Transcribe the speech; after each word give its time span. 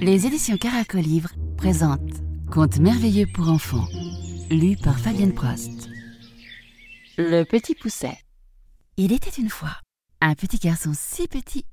Les 0.00 0.24
éditions 0.24 0.56
Caracolivre 0.56 1.30
présentent 1.56 2.22
Contes 2.50 2.78
merveilleux 2.78 3.26
pour 3.34 3.48
enfants, 3.48 3.86
lu 4.50 4.76
par 4.76 4.98
Fabienne 4.98 5.34
Prost. 5.34 5.88
Le 7.18 7.44
petit 7.44 7.74
pousset. 7.74 8.16
Il 8.96 9.12
était 9.12 9.40
une 9.40 9.48
fois 9.48 9.76
un 10.20 10.34
petit 10.34 10.58
garçon 10.58 10.92
si 10.94 11.28
petit 11.28 11.64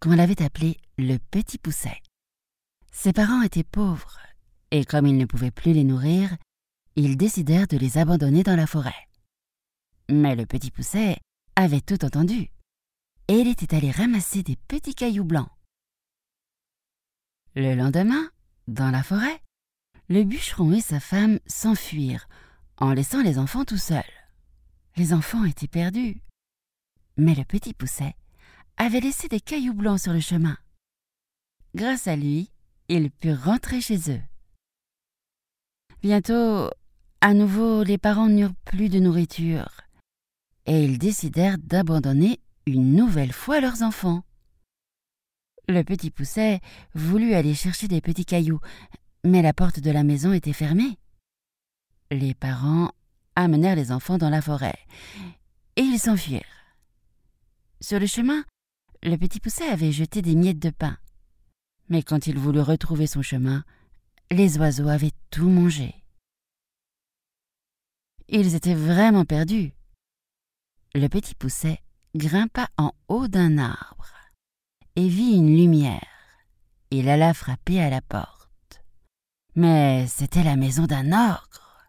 qu'on 0.00 0.16
l'avait 0.16 0.42
appelé 0.42 0.78
le 0.96 1.18
petit 1.30 1.58
pousset. 1.58 2.00
Ses 2.92 3.12
parents 3.12 3.42
étaient 3.42 3.62
pauvres, 3.62 4.18
et 4.70 4.84
comme 4.84 5.06
ils 5.06 5.16
ne 5.16 5.26
pouvaient 5.26 5.50
plus 5.50 5.72
les 5.72 5.84
nourrir, 5.84 6.36
ils 6.96 7.16
décidèrent 7.16 7.68
de 7.68 7.76
les 7.76 7.98
abandonner 7.98 8.42
dans 8.42 8.56
la 8.56 8.66
forêt. 8.66 9.08
Mais 10.10 10.34
le 10.34 10.46
petit 10.46 10.70
pousset 10.70 11.18
avait 11.56 11.80
tout 11.80 12.04
entendu, 12.04 12.51
et 13.32 13.40
il 13.40 13.48
était 13.48 13.74
allé 13.74 13.90
ramasser 13.90 14.42
des 14.42 14.56
petits 14.68 14.94
cailloux 14.94 15.24
blancs. 15.24 15.48
Le 17.54 17.74
lendemain, 17.74 18.30
dans 18.68 18.90
la 18.90 19.02
forêt, 19.02 19.40
le 20.10 20.22
bûcheron 20.22 20.72
et 20.72 20.82
sa 20.82 21.00
femme 21.00 21.38
s'enfuirent 21.46 22.28
en 22.76 22.92
laissant 22.92 23.22
les 23.22 23.38
enfants 23.38 23.64
tout 23.64 23.78
seuls. 23.78 24.02
Les 24.98 25.14
enfants 25.14 25.46
étaient 25.46 25.66
perdus. 25.66 26.20
Mais 27.16 27.34
le 27.34 27.44
petit 27.44 27.72
pousset 27.72 28.14
avait 28.76 29.00
laissé 29.00 29.28
des 29.28 29.40
cailloux 29.40 29.72
blancs 29.72 30.00
sur 30.00 30.12
le 30.12 30.20
chemin. 30.20 30.58
Grâce 31.74 32.08
à 32.08 32.16
lui, 32.16 32.50
ils 32.90 33.10
purent 33.10 33.42
rentrer 33.42 33.80
chez 33.80 34.10
eux. 34.10 34.22
Bientôt, 36.02 36.68
à 37.22 37.32
nouveau, 37.32 37.82
les 37.82 37.96
parents 37.96 38.28
n'eurent 38.28 38.54
plus 38.66 38.90
de 38.90 38.98
nourriture, 38.98 39.70
et 40.66 40.84
ils 40.84 40.98
décidèrent 40.98 41.56
d'abandonner 41.56 42.38
une 42.66 42.94
nouvelle 42.94 43.32
fois 43.32 43.60
leurs 43.60 43.82
enfants. 43.82 44.24
Le 45.68 45.82
petit 45.82 46.10
pousset 46.10 46.60
voulut 46.94 47.34
aller 47.34 47.54
chercher 47.54 47.88
des 47.88 48.00
petits 48.00 48.24
cailloux, 48.24 48.60
mais 49.24 49.42
la 49.42 49.52
porte 49.52 49.80
de 49.80 49.90
la 49.90 50.02
maison 50.02 50.32
était 50.32 50.52
fermée. 50.52 50.98
Les 52.10 52.34
parents 52.34 52.90
amenèrent 53.36 53.76
les 53.76 53.92
enfants 53.92 54.18
dans 54.18 54.30
la 54.30 54.42
forêt, 54.42 54.78
et 55.76 55.82
ils 55.82 55.98
s'enfuirent. 55.98 56.42
Sur 57.80 57.98
le 57.98 58.06
chemin, 58.06 58.44
le 59.02 59.16
petit 59.16 59.40
pousset 59.40 59.68
avait 59.68 59.92
jeté 59.92 60.22
des 60.22 60.34
miettes 60.34 60.58
de 60.58 60.70
pain. 60.70 60.98
Mais 61.88 62.02
quand 62.02 62.26
il 62.26 62.38
voulut 62.38 62.60
retrouver 62.60 63.06
son 63.06 63.22
chemin, 63.22 63.64
les 64.30 64.58
oiseaux 64.58 64.88
avaient 64.88 65.12
tout 65.30 65.48
mangé. 65.48 65.94
Ils 68.28 68.54
étaient 68.54 68.74
vraiment 68.74 69.24
perdus. 69.24 69.72
Le 70.94 71.08
petit 71.08 71.34
pousset 71.34 71.80
grimpa 72.14 72.68
en 72.76 72.92
haut 73.08 73.28
d'un 73.28 73.58
arbre 73.58 74.08
et 74.96 75.08
vit 75.08 75.36
une 75.36 75.56
lumière. 75.56 76.06
Il 76.90 77.08
alla 77.08 77.32
frapper 77.32 77.82
à 77.82 77.90
la 77.90 78.02
porte. 78.02 78.82
Mais 79.54 80.06
c'était 80.06 80.42
la 80.42 80.56
maison 80.56 80.84
d'un 80.84 81.12
ogre. 81.12 81.86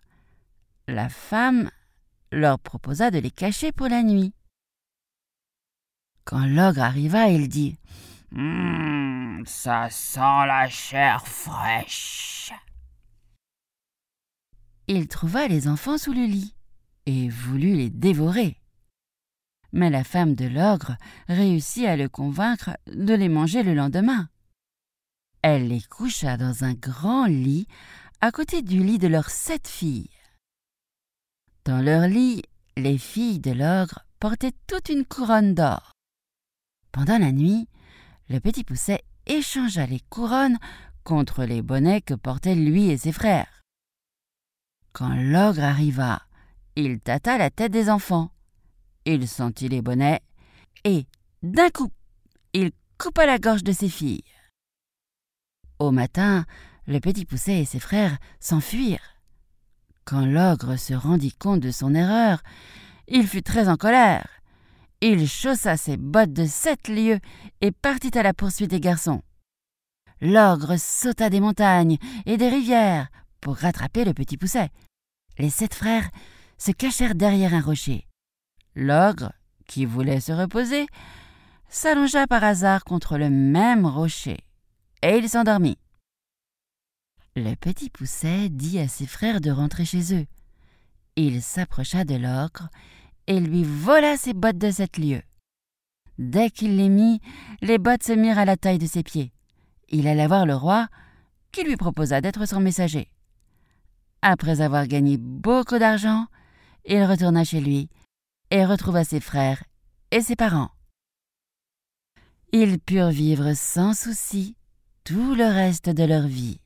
La 0.88 1.10
femme 1.10 1.70
leur 2.32 2.60
proposa 2.60 3.12
de 3.12 3.20
les 3.20 3.32
cacher 3.32 3.72
pour 3.72 3.88
la 3.88 4.04
nuit. 4.04 4.34
Quand 6.26 6.46
l'ogre 6.46 6.82
arriva, 6.82 7.28
il 7.28 7.50
dit 7.50 7.78
Hum, 8.36 9.44
ça 9.46 9.90
sent 9.90 10.20
la 10.20 10.68
chair 10.70 11.26
fraîche. 11.28 12.52
Il 14.88 15.08
trouva 15.08 15.48
les 15.48 15.68
enfants 15.68 15.98
sous 15.98 16.14
le 16.14 16.26
lit 16.26 16.56
et 17.06 17.30
voulut 17.30 17.76
les 17.76 17.90
dévorer. 17.90 18.58
Mais 19.74 19.90
la 19.90 20.04
femme 20.04 20.36
de 20.36 20.46
l'ogre 20.46 20.96
réussit 21.28 21.86
à 21.86 21.98
le 21.98 22.08
convaincre 22.08 22.78
de 22.88 23.14
les 23.14 23.30
manger 23.30 23.64
le 23.64 23.74
lendemain. 23.74 24.30
Elle 25.42 25.68
les 25.68 25.82
coucha 25.82 26.38
dans 26.38 26.64
un 26.64 26.74
grand 26.74 27.26
lit 27.26 27.68
à 28.22 28.32
côté 28.32 28.62
du 28.62 28.82
lit 28.82 29.00
de 29.00 29.08
leurs 29.08 29.30
sept 29.30 29.68
filles. 29.68 30.10
Dans 31.66 31.82
leur 31.82 32.08
lit, 32.08 32.44
les 32.78 32.98
filles 32.98 33.40
de 33.40 33.52
l'ogre 33.52 34.06
portaient 34.20 34.54
toute 34.68 34.90
une 34.90 35.06
couronne 35.06 35.54
d'or. 35.54 35.92
Pendant 36.92 37.18
la 37.18 37.32
nuit, 37.32 37.68
le 38.30 38.40
petit 38.40 38.64
pousset 38.64 39.04
échangea 39.26 39.86
les 39.86 40.00
couronnes 40.10 40.60
contre 41.04 41.44
les 41.44 41.62
bonnets 41.62 42.02
que 42.02 42.14
portaient 42.14 42.56
lui 42.56 42.90
et 42.90 42.98
ses 42.98 43.12
frères. 43.12 43.64
Quand 44.94 45.16
l'ogre 45.16 45.64
arriva, 45.64 46.22
il 46.76 47.00
tâta 47.00 47.38
la 47.38 47.50
tête 47.50 47.72
des 47.72 47.90
enfants. 47.90 48.33
Il 49.06 49.28
sentit 49.28 49.70
les 49.70 49.82
bonnets 49.82 50.22
et, 50.84 51.06
d'un 51.42 51.70
coup, 51.70 51.90
il 52.54 52.72
coupa 52.98 53.26
la 53.26 53.38
gorge 53.38 53.64
de 53.64 53.72
ses 53.72 53.90
filles. 53.90 54.24
Au 55.80 55.92
matin, 55.92 56.46
le 56.88 57.00
petit 57.00 57.26
pousset 57.26 57.60
et 57.60 57.66
ses 57.66 57.80
frères 57.80 58.18
s'enfuirent. 58.40 59.20
Quand 60.06 60.26
l'ogre 60.26 60.78
se 60.78 60.94
rendit 60.94 61.34
compte 61.34 61.62
de 61.62 61.72
son 61.72 61.96
erreur, 61.96 62.42
il 63.08 63.28
fut 63.28 63.44
très 63.44 63.68
en 63.68 63.78
colère. 63.78 64.28
Il 65.02 65.28
chaussa 65.28 65.76
ses 65.76 65.98
bottes 65.98 66.34
de 66.34 66.46
sept 66.46 66.88
lieues 66.88 67.20
et 67.62 67.72
partit 67.72 68.18
à 68.18 68.24
la 68.24 68.34
poursuite 68.34 68.70
des 68.70 68.80
garçons. 68.80 69.22
L'ogre 70.22 70.78
sauta 70.78 71.30
des 71.30 71.42
montagnes 71.42 71.98
et 72.26 72.38
des 72.38 72.48
rivières 72.48 73.10
pour 73.42 73.58
rattraper 73.58 74.06
le 74.06 74.14
petit 74.14 74.38
pousset. 74.38 74.70
Les 75.38 75.50
sept 75.50 75.74
frères 75.74 76.10
se 76.58 76.72
cachèrent 76.72 77.16
derrière 77.16 77.54
un 77.54 77.62
rocher. 77.62 78.08
L'ogre, 78.76 79.32
qui 79.68 79.86
voulait 79.86 80.20
se 80.20 80.32
reposer, 80.32 80.88
s'allongea 81.70 82.28
par 82.28 82.44
hasard 82.44 82.84
contre 82.84 83.18
le 83.18 83.30
même 83.30 83.86
rocher, 83.86 84.38
et 85.02 85.18
il 85.18 85.30
s'endormit. 85.30 85.78
Le 87.36 87.56
petit 87.56 87.90
pousset 87.90 88.50
dit 88.50 88.80
à 88.80 88.88
ses 88.88 89.08
frères 89.08 89.42
de 89.42 89.52
rentrer 89.52 89.86
chez 89.86 90.16
eux. 90.16 90.26
Il 91.16 91.42
s'approcha 91.42 92.04
de 92.04 92.16
l'ogre 92.16 92.70
et 93.28 93.40
lui 93.40 93.64
vola 93.64 94.18
ses 94.18 94.34
bottes 94.34 94.58
de 94.58 94.72
sept 94.72 94.98
lieues. 94.98 95.24
Dès 96.20 96.50
qu'il 96.50 96.78
les 96.78 96.90
mit, 96.90 97.22
les 97.62 97.80
bottes 97.80 98.04
se 98.04 98.14
mirent 98.14 98.38
à 98.38 98.46
la 98.46 98.58
taille 98.58 98.78
de 98.78 98.86
ses 98.86 99.02
pieds. 99.02 99.32
Il 99.90 100.08
alla 100.08 100.28
voir 100.28 100.46
le 100.46 100.56
roi, 100.56 100.88
qui 101.52 101.64
lui 101.64 101.76
proposa 101.76 102.22
d'être 102.22 102.48
son 102.48 102.60
messager. 102.60 103.10
Après 104.22 104.62
avoir 104.62 104.88
gagné 104.88 105.18
beaucoup 105.18 105.80
d'argent, 105.80 106.28
il 106.86 107.04
retourna 107.04 107.44
chez 107.44 107.62
lui 107.62 107.90
et 108.54 108.66
retrouva 108.66 109.04
ses 109.04 109.20
frères 109.20 109.64
et 110.12 110.22
ses 110.22 110.36
parents. 110.36 110.70
Ils 112.52 112.80
purent 112.80 113.10
vivre 113.10 113.54
sans 113.56 113.96
souci 113.96 114.56
tout 115.04 115.34
le 115.34 115.46
reste 115.46 115.90
de 115.90 116.04
leur 116.04 116.28
vie. 116.28 116.60